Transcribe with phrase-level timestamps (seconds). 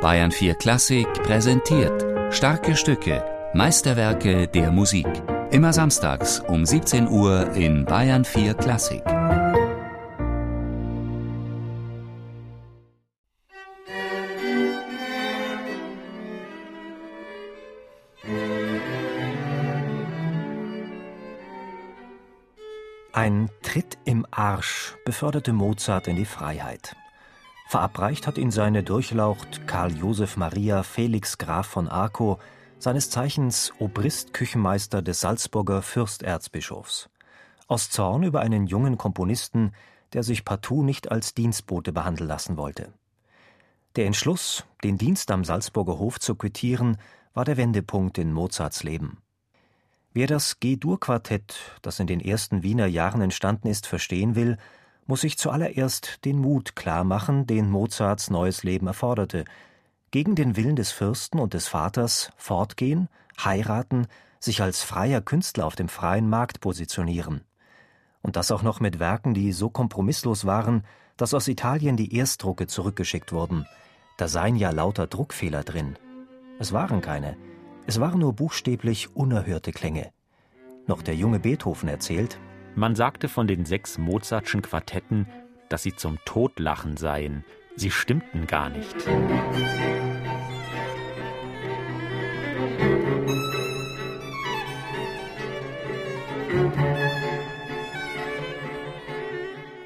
[0.00, 5.08] Bayern 4 Klassik präsentiert starke Stücke, Meisterwerke der Musik.
[5.50, 9.02] Immer samstags um 17 Uhr in Bayern 4 Klassik.
[23.12, 26.94] Ein Tritt im Arsch beförderte Mozart in die Freiheit.
[27.68, 32.38] Verabreicht hat ihn seine Durchlaucht Karl Josef Maria Felix Graf von Arco,
[32.78, 37.10] seines Zeichens Obrist-Küchenmeister des Salzburger Fürsterzbischofs.
[37.66, 39.72] Aus Zorn über einen jungen Komponisten,
[40.14, 42.94] der sich partout nicht als Dienstbote behandeln lassen wollte.
[43.96, 46.96] Der Entschluss, den Dienst am Salzburger Hof zu quittieren,
[47.34, 49.18] war der Wendepunkt in Mozarts Leben.
[50.14, 54.56] Wer das G-Dur-Quartett, das in den ersten Wiener Jahren entstanden ist, verstehen will,
[55.08, 59.46] muss sich zuallererst den Mut klarmachen, den Mozarts neues Leben erforderte,
[60.10, 63.08] gegen den Willen des Fürsten und des Vaters fortgehen,
[63.42, 64.06] heiraten,
[64.38, 67.40] sich als freier Künstler auf dem freien Markt positionieren.
[68.20, 70.84] Und das auch noch mit Werken, die so kompromisslos waren,
[71.16, 73.66] dass aus Italien die Erstdrucke zurückgeschickt wurden.
[74.18, 75.98] Da seien ja lauter Druckfehler drin.
[76.58, 77.36] Es waren keine.
[77.86, 80.12] Es waren nur buchstäblich unerhörte Klänge.
[80.86, 82.38] Noch der junge Beethoven erzählt,
[82.78, 85.26] man sagte von den sechs Mozartschen Quartetten,
[85.68, 87.44] dass sie zum Totlachen seien.
[87.76, 88.96] Sie stimmten gar nicht.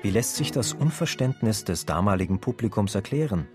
[0.02, 3.48] Wie lässt sich das Unverständnis des damaligen Publikums erklären?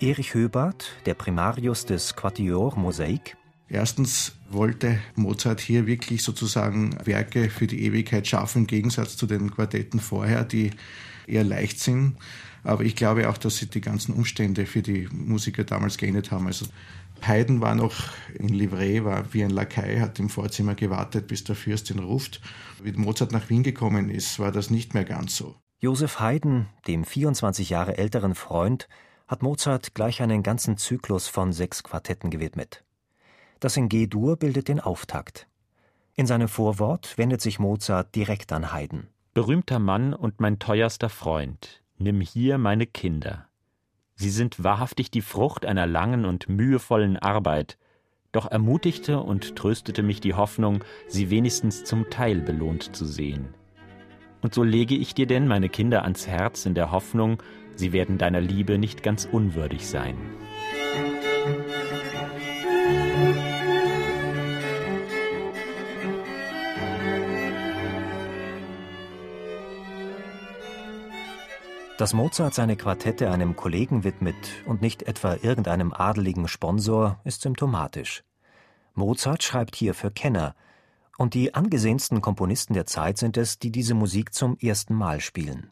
[0.00, 3.36] Erich Höbart, der Primarius des Quatuor Mosaik,
[3.68, 9.50] Erstens wollte Mozart hier wirklich sozusagen Werke für die Ewigkeit schaffen, im Gegensatz zu den
[9.50, 10.72] Quartetten vorher, die
[11.26, 12.16] eher leicht sind.
[12.64, 16.46] Aber ich glaube auch, dass sie die ganzen Umstände für die Musiker damals geändert haben.
[16.46, 16.66] Also
[17.26, 17.94] Haydn war noch
[18.34, 22.40] in Livret, war wie ein Lakai, hat im Vorzimmer gewartet, bis der Fürst ihn ruft.
[22.82, 25.56] Wie Mozart nach Wien gekommen ist, war das nicht mehr ganz so.
[25.80, 28.88] Josef Haydn, dem 24 Jahre älteren Freund,
[29.26, 32.84] hat Mozart gleich einen ganzen Zyklus von sechs Quartetten gewidmet.
[33.62, 35.46] Das in G-Dur bildet den Auftakt.
[36.16, 39.06] In seinem Vorwort wendet sich Mozart direkt an Haydn.
[39.34, 43.46] Berühmter Mann und mein teuerster Freund, nimm hier meine Kinder.
[44.16, 47.78] Sie sind wahrhaftig die Frucht einer langen und mühevollen Arbeit,
[48.32, 53.54] doch ermutigte und tröstete mich die Hoffnung, sie wenigstens zum Teil belohnt zu sehen.
[54.40, 57.40] Und so lege ich dir denn meine Kinder ans Herz in der Hoffnung,
[57.76, 60.16] sie werden deiner Liebe nicht ganz unwürdig sein.
[72.02, 74.34] Dass Mozart seine Quartette einem Kollegen widmet
[74.66, 78.24] und nicht etwa irgendeinem adeligen Sponsor, ist symptomatisch.
[78.94, 80.56] Mozart schreibt hier für Kenner,
[81.16, 85.70] und die angesehensten Komponisten der Zeit sind es, die diese Musik zum ersten Mal spielen.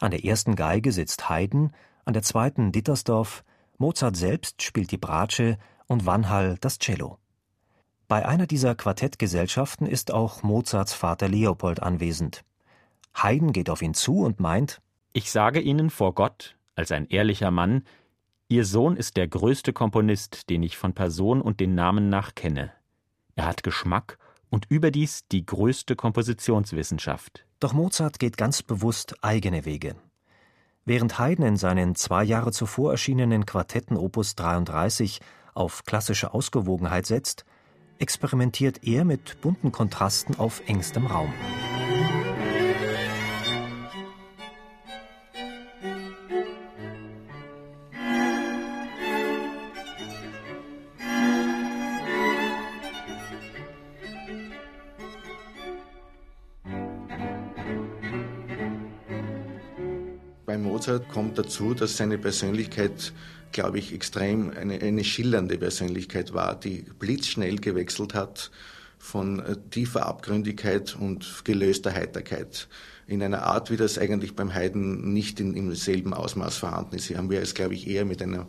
[0.00, 1.70] An der ersten Geige sitzt Haydn,
[2.04, 3.44] an der zweiten Dittersdorf,
[3.78, 5.56] Mozart selbst spielt die Bratsche
[5.86, 7.18] und Wanhall das Cello.
[8.08, 12.44] Bei einer dieser Quartettgesellschaften ist auch Mozarts Vater Leopold anwesend.
[13.14, 14.80] Haydn geht auf ihn zu und meint,
[15.14, 17.84] ich sage Ihnen vor Gott, als ein ehrlicher Mann,
[18.48, 22.72] Ihr Sohn ist der größte Komponist, den ich von Person und den Namen nach kenne.
[23.36, 24.18] Er hat Geschmack
[24.50, 27.46] und überdies die größte Kompositionswissenschaft.
[27.60, 29.94] Doch Mozart geht ganz bewusst eigene Wege.
[30.84, 35.20] Während Haydn in seinen zwei Jahre zuvor erschienenen Quartetten Opus 33
[35.54, 37.44] auf klassische Ausgewogenheit setzt,
[37.98, 41.32] experimentiert er mit bunten Kontrasten auf engstem Raum.
[60.58, 63.12] Mozart kommt dazu, dass seine Persönlichkeit,
[63.52, 68.50] glaube ich, extrem eine, eine schillernde Persönlichkeit war, die blitzschnell gewechselt hat
[68.98, 72.68] von äh, tiefer Abgründigkeit und gelöster Heiterkeit
[73.06, 77.06] in einer Art, wie das eigentlich beim Haydn nicht in, im selben Ausmaß vorhanden ist.
[77.06, 78.48] Hier haben wir es, glaube ich, eher mit einer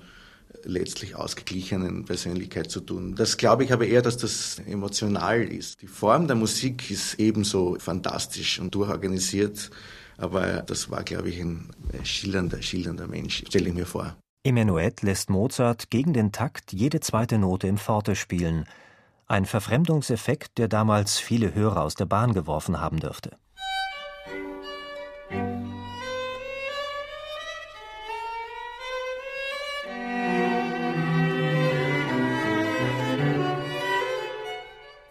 [0.64, 3.16] letztlich ausgeglichenen Persönlichkeit zu tun.
[3.16, 5.82] Das glaube ich aber eher, dass das emotional ist.
[5.82, 9.70] Die Form der Musik ist ebenso fantastisch und durchorganisiert
[10.18, 11.70] aber das war, glaube ich, ein
[12.04, 14.16] schillernder, schillernder Mensch, stelle ich mir vor.
[14.44, 18.66] Im Menuett lässt Mozart gegen den Takt jede zweite Note im Forte spielen.
[19.26, 23.32] Ein Verfremdungseffekt, der damals viele Hörer aus der Bahn geworfen haben dürfte.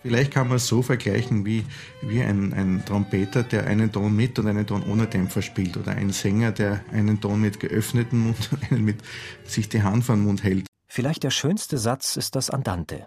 [0.04, 1.64] Vielleicht kann man es so vergleichen wie,
[2.02, 5.92] wie ein, ein Trompeter, der einen Ton mit und einen Ton ohne Dämpfer spielt oder
[5.92, 8.98] ein Sänger, der einen Ton mit geöffnetem Mund und einen mit
[9.44, 10.66] sich die Hand vor den Mund hält.
[10.86, 13.06] Vielleicht der schönste Satz ist das Andante.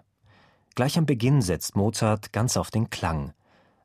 [0.73, 3.31] Gleich am Beginn setzt Mozart ganz auf den Klang.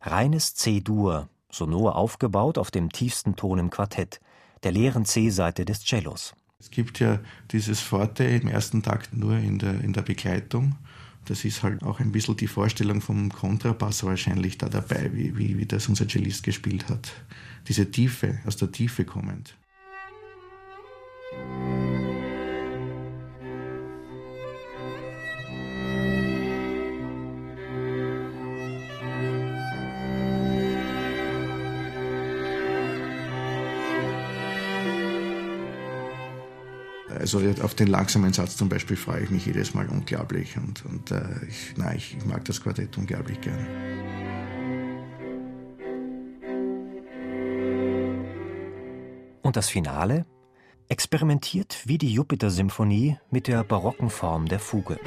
[0.00, 4.20] Reines C-Dur, sonor aufgebaut auf dem tiefsten Ton im Quartett,
[4.62, 6.32] der leeren C-Seite des Cellos.
[6.58, 7.20] Es gibt ja
[7.50, 10.76] dieses Forte im ersten Takt nur in der, in der Begleitung.
[11.24, 15.56] Das ist halt auch ein bisschen die Vorstellung vom Kontrabass wahrscheinlich da dabei, wie, wie,
[15.58, 17.12] wie das unser Cellist gespielt hat.
[17.68, 19.54] Diese Tiefe, aus der Tiefe kommend.
[37.22, 41.12] Also auf den langsamen Satz zum Beispiel freue ich mich jedes Mal unglaublich und, und
[41.12, 43.64] äh, ich, nein, ich, ich mag das Quartett unglaublich gerne.
[49.42, 50.26] Und das Finale
[50.88, 54.98] experimentiert wie die Jupiter-Symphonie mit der barocken Form der Fuge.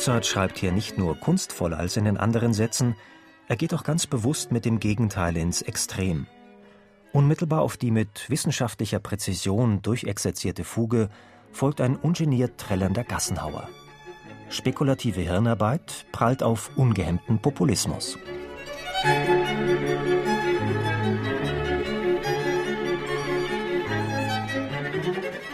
[0.00, 2.96] Mozart schreibt hier nicht nur kunstvoller als in den anderen Sätzen,
[3.48, 6.26] er geht auch ganz bewusst mit dem Gegenteil ins Extrem.
[7.12, 11.10] Unmittelbar auf die mit wissenschaftlicher Präzision durchexerzierte Fuge
[11.52, 13.68] folgt ein ungeniert trällernder Gassenhauer.
[14.48, 18.16] Spekulative Hirnarbeit prallt auf ungehemmten Populismus.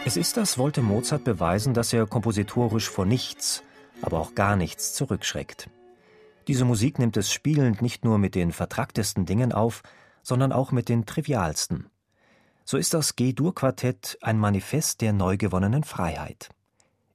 [0.05, 3.61] Es ist das, wollte Mozart beweisen, dass er kompositorisch vor nichts,
[4.01, 5.69] aber auch gar nichts zurückschreckt.
[6.47, 9.83] Diese Musik nimmt es spielend nicht nur mit den vertracktesten Dingen auf,
[10.23, 11.87] sondern auch mit den trivialsten.
[12.63, 16.49] So ist das G-Dur-Quartett ein Manifest der neu gewonnenen Freiheit.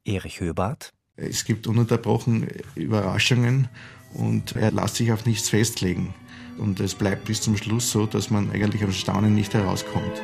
[0.04, 3.68] Erich Höbart Es gibt ununterbrochen Überraschungen
[4.14, 6.14] und er lässt sich auf nichts festlegen.
[6.58, 10.22] Und es bleibt bis zum Schluss so, dass man eigentlich am Staunen nicht herauskommt.